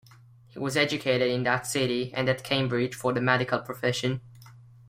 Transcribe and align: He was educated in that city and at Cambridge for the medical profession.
He 0.47 0.57
was 0.57 0.75
educated 0.75 1.29
in 1.29 1.43
that 1.43 1.67
city 1.67 2.11
and 2.15 2.27
at 2.27 2.43
Cambridge 2.43 2.95
for 2.95 3.13
the 3.13 3.21
medical 3.21 3.59
profession. 3.59 4.21